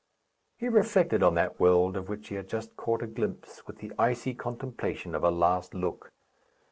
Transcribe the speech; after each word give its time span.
He 0.57 0.67
reflected 0.67 1.21
on 1.21 1.35
that 1.35 1.59
world 1.59 1.95
of 1.95 2.09
which 2.09 2.29
he 2.29 2.33
had 2.33 2.49
just 2.49 2.75
caught 2.75 3.03
a 3.03 3.05
glimpse 3.05 3.67
with 3.67 3.77
the 3.77 3.91
icy 3.99 4.33
contemplation 4.33 5.13
of 5.13 5.23
a 5.23 5.29
last 5.29 5.75
look. 5.75 6.11